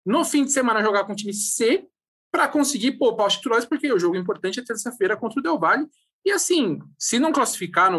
[0.05, 1.87] no fim de semana jogar com o time C
[2.31, 5.87] para conseguir poupar os titulares, porque o jogo importante é terça-feira contra o Del Valle.
[6.25, 7.91] E assim, se não classificar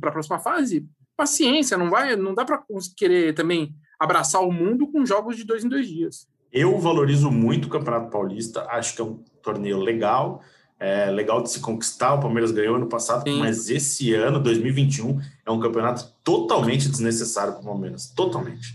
[0.00, 2.62] para a próxima fase, paciência, não vai, não dá para
[2.96, 6.28] querer também abraçar o mundo com jogos de dois em dois dias.
[6.52, 10.42] Eu valorizo muito o Campeonato Paulista, acho que é um torneio legal,
[10.78, 12.14] é legal de se conquistar.
[12.14, 13.38] O Palmeiras ganhou ano passado, Sim.
[13.38, 18.08] mas esse ano, 2021, é um campeonato totalmente desnecessário para o Palmeiras.
[18.10, 18.74] Totalmente.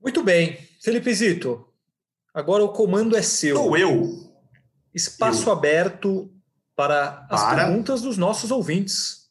[0.00, 0.56] Muito bem.
[0.80, 1.66] Felipe Zito,
[2.32, 3.56] agora o comando é seu.
[3.56, 4.30] Sou eu.
[4.94, 5.52] Espaço eu.
[5.52, 6.30] aberto
[6.74, 7.66] para as para...
[7.66, 9.28] perguntas dos nossos ouvintes.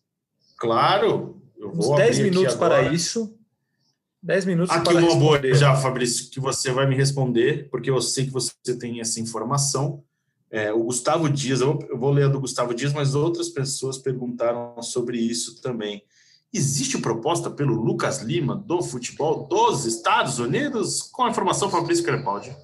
[0.58, 1.42] Claro.
[1.58, 3.39] Eu vou Uns 10 minutos para isso.
[4.22, 8.02] 10 minutos aqui para uma boa já, Fabrício, que você vai me responder, porque eu
[8.02, 10.04] sei que você tem essa informação.
[10.52, 13.98] É, o Gustavo Dias, eu, eu vou ler a do Gustavo Dias, mas outras pessoas
[13.98, 16.04] perguntaram sobre isso também.
[16.52, 21.04] Existe proposta pelo Lucas Lima do futebol dos Estados Unidos?
[21.04, 22.56] Com a informação, Fabrício Crepaldi.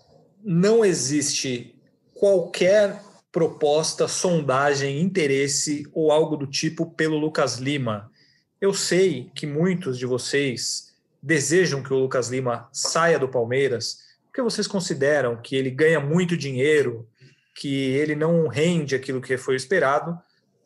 [0.43, 1.79] Não existe
[2.13, 8.11] qualquer proposta, sondagem, interesse ou algo do tipo pelo Lucas Lima.
[8.59, 10.94] Eu sei que muitos de vocês
[11.25, 16.37] desejam que o Lucas Lima saia do Palmeiras, porque vocês consideram que ele ganha muito
[16.37, 17.09] dinheiro,
[17.55, 20.15] que ele não rende aquilo que foi esperado,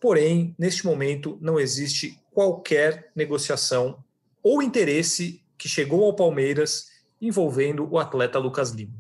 [0.02, 4.04] porém, neste momento, não existe qualquer negociação
[4.44, 6.90] ou interesse que chegou ao Palmeiras
[7.22, 8.96] envolvendo o atleta Lucas Lima.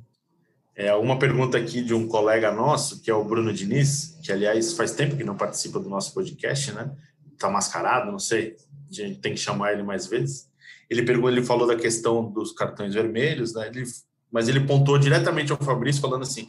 [0.73, 4.71] É uma pergunta aqui de um colega nosso, que é o Bruno Diniz, que aliás
[4.71, 6.89] faz tempo que não participa do nosso podcast, né?
[7.37, 8.55] Tá mascarado, não sei.
[8.89, 10.48] A gente tem que chamar ele mais vezes.
[10.89, 13.67] Ele perguntou, ele falou da questão dos cartões vermelhos, né?
[13.67, 13.83] Ele,
[14.31, 16.47] mas ele pontou diretamente ao Fabrício falando assim: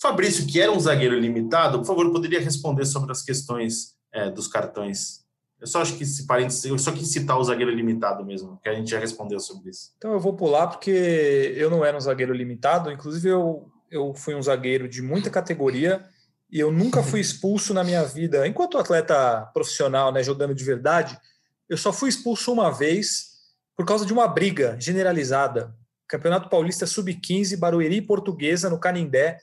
[0.00, 4.46] Fabrício, que era um zagueiro limitado, por favor, poderia responder sobre as questões é, dos
[4.46, 5.24] cartões
[5.64, 8.68] eu só acho que esse parênteses, eu só quis citar o zagueiro limitado mesmo, que
[8.68, 9.92] a gente já respondeu sobre isso.
[9.96, 14.34] Então eu vou pular porque eu não era um zagueiro limitado, inclusive eu, eu fui
[14.34, 16.04] um zagueiro de muita categoria
[16.52, 18.46] e eu nunca fui expulso na minha vida.
[18.46, 21.18] Enquanto atleta profissional, né, jogando de verdade,
[21.66, 23.33] eu só fui expulso uma vez
[23.76, 25.74] por causa de uma briga generalizada.
[26.06, 29.38] Campeonato Paulista Sub-15, Barueri Portuguesa, no Canindé.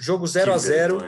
[0.00, 0.98] Jogo 0 a 0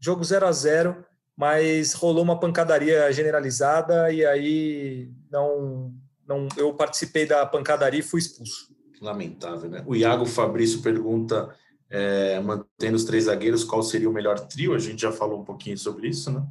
[0.00, 1.04] Jogo 0 a 0
[1.36, 5.94] mas rolou uma pancadaria generalizada e aí não,
[6.26, 8.74] não eu participei da pancadaria e fui expulso.
[9.00, 9.84] Lamentável, né?
[9.86, 11.54] O Iago Fabrício pergunta,
[11.88, 14.74] é, mantendo os três zagueiros, qual seria o melhor trio?
[14.74, 16.44] A gente já falou um pouquinho sobre isso, né?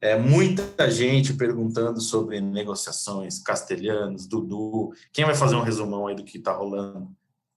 [0.00, 4.92] É, muita gente perguntando sobre negociações, castelhanos, Dudu.
[5.12, 7.10] Quem vai fazer um resumão aí do que está rolando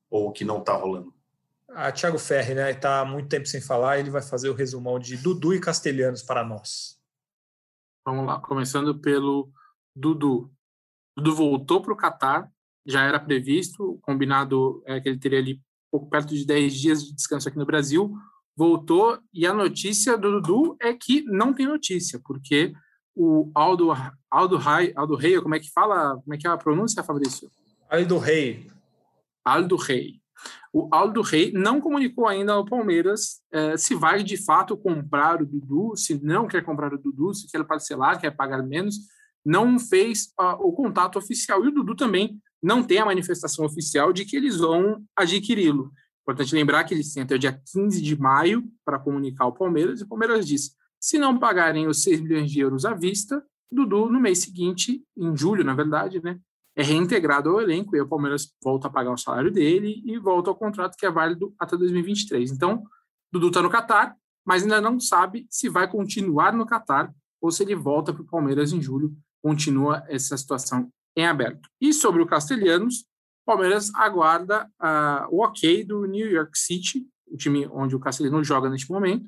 [0.10, 1.13] ou que não está rolando?
[1.75, 2.71] a Thiago Ferri, né?
[2.71, 6.21] Está há muito tempo sem falar, ele vai fazer o resumão de Dudu e Castelhanos
[6.21, 6.99] para nós.
[8.06, 9.51] Vamos lá, começando pelo
[9.95, 10.51] Dudu.
[11.15, 12.51] Dudu voltou para o Catar,
[12.86, 17.13] já era previsto, combinado é que ele teria ali pouco perto de 10 dias de
[17.13, 18.13] descanso aqui no Brasil,
[18.55, 22.73] voltou e a notícia do Dudu é que não tem notícia, porque
[23.15, 23.93] o Aldo
[24.29, 27.49] Aldo Rei, Aldo Rei, como é que fala, como é que é a pronúncia, Fabrício?
[27.89, 28.67] Aldo Rei.
[29.45, 30.23] Aldo Rei
[30.73, 35.45] o Aldo Rei não comunicou ainda ao Palmeiras eh, se vai de fato comprar o
[35.45, 38.95] Dudu, se não quer comprar o Dudu, se quer parcelar, quer pagar menos,
[39.45, 41.63] não fez uh, o contato oficial.
[41.63, 45.91] E o Dudu também não tem a manifestação oficial de que eles vão adquiri-lo.
[46.23, 50.07] Importante lembrar que até o dia 15 de maio para comunicar ao Palmeiras, e o
[50.07, 54.39] Palmeiras diz: se não pagarem os 6 milhões de euros à vista, Dudu, no mês
[54.39, 56.39] seguinte, em julho, na verdade, né,
[56.75, 60.49] é reintegrado ao elenco e o Palmeiras volta a pagar o salário dele e volta
[60.49, 62.51] ao contrato que é válido até 2023.
[62.51, 62.83] Então,
[63.31, 67.63] Dudu está no Catar, mas ainda não sabe se vai continuar no Catar ou se
[67.63, 69.13] ele volta para o Palmeiras em julho.
[69.41, 71.67] Continua essa situação em aberto.
[71.81, 73.05] E sobre o Castelhanos,
[73.45, 78.69] Palmeiras aguarda uh, o ok do New York City, o time onde o Castelhanos joga
[78.69, 79.27] neste momento.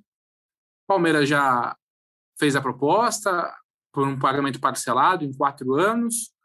[0.88, 1.76] Palmeiras já
[2.40, 3.54] fez a proposta
[3.92, 6.36] por um pagamento parcelado em quatro anos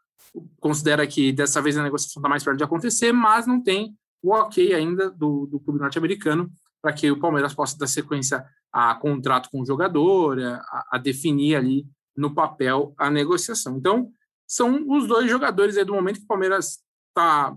[0.59, 4.31] considera que dessa vez a negociação está mais perto de acontecer, mas não tem o
[4.33, 9.49] ok ainda do, do clube norte-americano para que o Palmeiras possa dar sequência a contrato
[9.51, 13.77] com o jogador, a, a, definir ali no papel a negociação.
[13.77, 14.11] Então,
[14.47, 16.79] são os dois jogadores aí do momento que o Palmeiras
[17.11, 17.55] está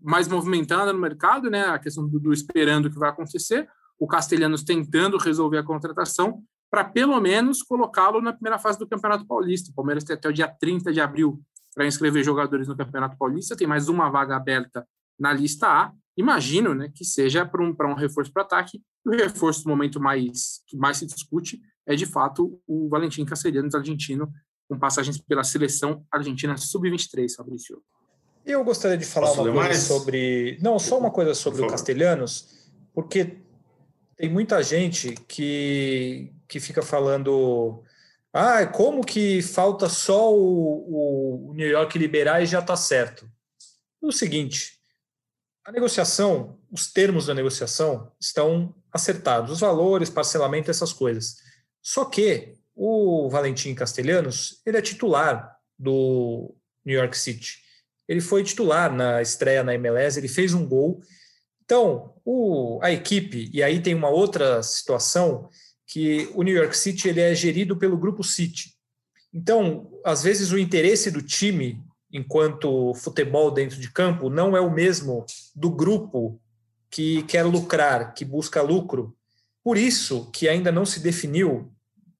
[0.00, 1.66] mais movimentando no mercado, né?
[1.66, 6.42] A questão do, do esperando o que vai acontecer, o Castelhanos tentando resolver a contratação
[6.70, 9.70] para pelo menos colocá-lo na primeira fase do Campeonato Paulista.
[9.70, 11.42] O Palmeiras tem até o dia 30 de abril
[11.74, 14.86] para inscrever jogadores no Campeonato Paulista, tem mais uma vaga aberta
[15.18, 15.92] na lista A.
[16.16, 18.82] Imagino né, que seja para um, um reforço para ataque.
[19.04, 23.74] O reforço do momento mais que mais se discute é, de fato, o Valentim Castellanos,
[23.74, 24.30] argentino,
[24.68, 27.82] com passagens pela seleção argentina sub-23, Fabrício.
[28.44, 29.78] Eu gostaria de falar Posso uma coisa mais?
[29.78, 30.58] sobre.
[30.60, 33.38] Não, só uma coisa sobre o Castelhanos, porque
[34.16, 37.82] tem muita gente que, que fica falando
[38.32, 43.28] ah, como que falta só o, o New York liberar e já está certo?
[44.00, 44.78] O seguinte,
[45.64, 51.36] a negociação, os termos da negociação estão acertados, os valores, parcelamento, essas coisas.
[51.82, 57.58] Só que o Valentim Castelhanos, ele é titular do New York City.
[58.10, 61.00] Ele foi titular na estreia na MLS, ele fez um gol.
[61.64, 65.48] Então, o, a equipe, e aí tem uma outra situação
[65.86, 68.74] que o New York City ele é gerido pelo grupo City.
[69.32, 71.80] Então, às vezes o interesse do time
[72.12, 75.24] enquanto futebol dentro de campo não é o mesmo
[75.54, 76.42] do grupo
[76.90, 79.16] que quer lucrar, que busca lucro.
[79.62, 81.72] Por isso que ainda não se definiu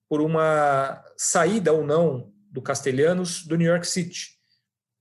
[0.08, 4.39] por uma saída ou não do Castelhanos do New York City.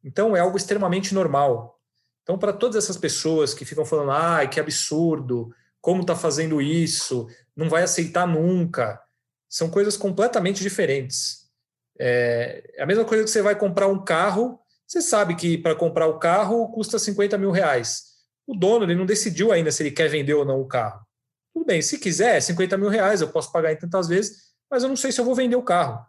[0.03, 1.79] Então é algo extremamente normal.
[2.23, 7.27] Então para todas essas pessoas que ficam falando, ai, que absurdo, como está fazendo isso,
[7.55, 9.01] não vai aceitar nunca.
[9.49, 11.49] São coisas completamente diferentes.
[11.99, 15.75] É, é a mesma coisa que você vai comprar um carro, Você sabe que para
[15.75, 18.09] comprar o carro custa 50 mil reais.
[18.47, 21.05] O dono ele não decidiu ainda se ele quer vender ou não o carro.
[21.53, 24.89] Tudo bem, se quiser, 50 mil reais eu posso pagar em tantas vezes, mas eu
[24.89, 26.03] não sei se eu vou vender o carro.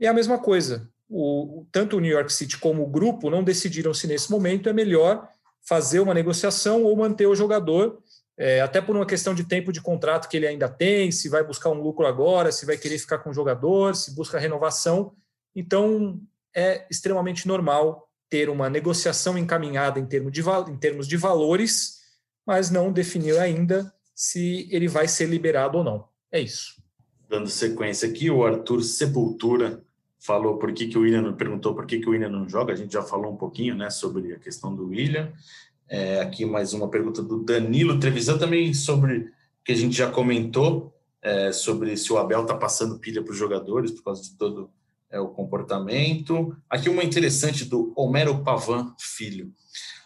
[0.00, 0.90] É a mesma coisa.
[1.12, 4.72] O, tanto o New York City como o grupo não decidiram se nesse momento é
[4.72, 5.28] melhor
[5.60, 8.00] fazer uma negociação ou manter o jogador,
[8.38, 11.44] é, até por uma questão de tempo de contrato que ele ainda tem, se vai
[11.44, 15.12] buscar um lucro agora, se vai querer ficar com o jogador, se busca renovação.
[15.54, 16.20] Então,
[16.54, 21.98] é extremamente normal ter uma negociação encaminhada em, termo de, em termos de valores,
[22.46, 26.08] mas não definir ainda se ele vai ser liberado ou não.
[26.30, 26.80] É isso.
[27.28, 29.82] Dando sequência aqui, o Arthur Sepultura
[30.20, 32.72] falou por que, que o William perguntou por que, que o William não joga.
[32.72, 35.32] A gente já falou um pouquinho né, sobre a questão do William.
[35.88, 39.32] É, aqui mais uma pergunta do Danilo Trevisan também sobre
[39.64, 43.38] que a gente já comentou é, sobre se o Abel está passando pilha para os
[43.38, 44.70] jogadores por causa de todo
[45.10, 46.54] é, o comportamento.
[46.68, 49.52] Aqui uma interessante do Homero Pavan Filho.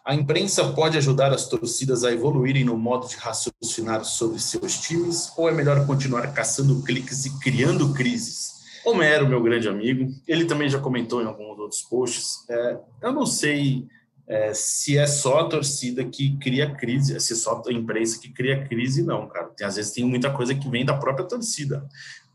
[0.04, 5.32] A imprensa pode ajudar as torcidas a evoluírem no modo de raciocinar sobre seus times
[5.36, 8.53] ou é melhor continuar caçando cliques e criando crises?
[8.84, 12.48] Homero, meu grande amigo, ele também já comentou em alguns outros posts.
[12.48, 13.86] É, eu não sei
[14.26, 18.32] é, se é só a torcida que cria crise, se é só a imprensa que
[18.32, 19.46] cria crise, não, cara.
[19.56, 21.86] Tem, às vezes tem muita coisa que vem da própria torcida.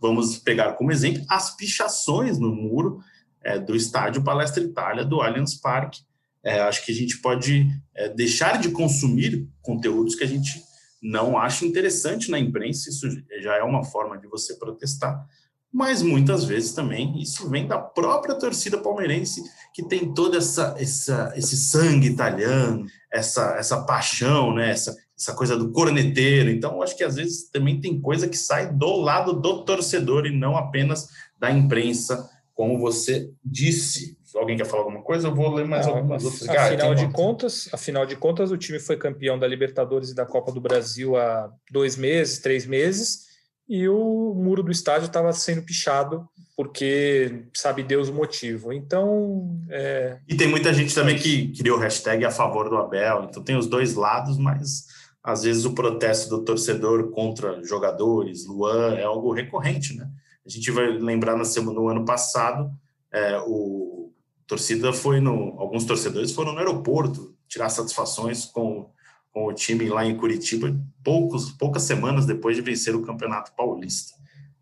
[0.02, 3.00] Vamos pegar como exemplo as pichações no muro
[3.44, 6.02] é, do estádio Palestra Itália, do Allianz Parque.
[6.44, 10.64] É, acho que a gente pode é, deixar de consumir conteúdos que a gente
[11.02, 13.08] não acha interessante na imprensa, isso
[13.42, 15.26] já é uma forma de você protestar,
[15.72, 19.44] mas muitas vezes também isso vem da própria torcida palmeirense,
[19.74, 24.72] que tem toda essa, essa esse sangue italiano, essa, essa paixão, né?
[24.72, 26.50] essa, essa coisa do corneteiro.
[26.50, 30.32] Então, acho que às vezes também tem coisa que sai do lado do torcedor e
[30.32, 34.18] não apenas da imprensa, como você disse.
[34.24, 36.48] Se alguém quer falar alguma coisa, eu vou ler mais não, algumas outras.
[36.50, 40.52] Afinal de contas, afinal de contas, o time foi campeão da Libertadores e da Copa
[40.52, 43.29] do Brasil há dois meses, três meses,
[43.70, 46.28] e o muro do estádio estava sendo pichado
[46.60, 48.74] porque sabe Deus o motivo.
[48.74, 49.58] Então.
[49.70, 50.18] É...
[50.28, 53.68] E tem muita gente também que criou hashtag a favor do Abel, então tem os
[53.68, 54.88] dois lados, mas
[55.24, 60.10] às vezes o protesto do torcedor contra jogadores, Luan, é algo recorrente, né?
[60.46, 62.72] A gente vai lembrar na semana, no ano passado,
[63.12, 64.12] é, o
[64.48, 68.90] torcida foi no, alguns torcedores foram no aeroporto tirar satisfações com,
[69.32, 74.14] com o time lá em Curitiba, poucos, poucas semanas depois de vencer o Campeonato Paulista.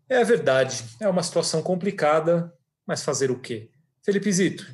[0.08, 2.52] É verdade, é uma situação complicada,
[2.86, 3.70] mas fazer o quê?
[4.02, 4.66] Felipe Zito,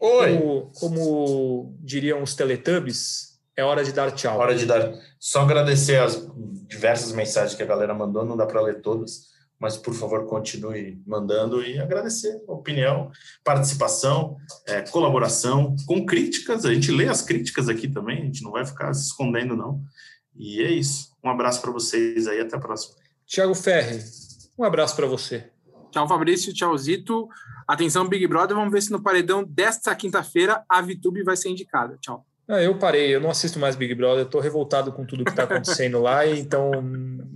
[0.00, 0.38] Oi.
[0.38, 4.38] Como, como diriam os Teletubbies, é hora de dar tchau.
[4.38, 4.92] Hora de dar.
[5.18, 6.28] Só agradecer as
[6.68, 9.30] diversas mensagens que a galera mandou, não dá para ler todas,
[9.64, 13.10] mas por favor continue mandando e agradecer a opinião,
[13.42, 14.36] participação,
[14.66, 16.66] é, colaboração, com críticas.
[16.66, 19.82] A gente lê as críticas aqui também, a gente não vai ficar se escondendo, não.
[20.36, 21.16] E é isso.
[21.24, 22.96] Um abraço para vocês aí, até a próxima.
[23.24, 24.04] Tiago Ferri,
[24.58, 25.50] um abraço para você.
[25.90, 26.52] Tchau, Fabrício.
[26.52, 27.26] Tchau, Zito.
[27.66, 28.54] Atenção, Big Brother.
[28.54, 31.96] Vamos ver se no paredão desta quinta-feira a Vitube vai ser indicada.
[32.02, 32.26] Tchau.
[32.48, 35.44] Ah, eu parei, eu não assisto mais Big Brother, estou revoltado com tudo que está
[35.44, 36.70] acontecendo lá, então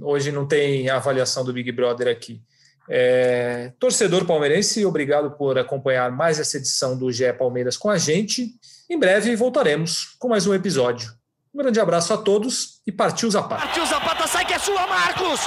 [0.03, 2.43] hoje não tem avaliação do Big Brother aqui.
[2.91, 8.55] É, torcedor palmeirense, obrigado por acompanhar mais essa edição do GE Palmeiras com a gente.
[8.89, 11.13] Em breve voltaremos com mais um episódio.
[11.55, 13.63] Um grande abraço a todos e partiu Zapata.
[13.63, 15.41] Partiu Zapata, sai que é sua, Marcos!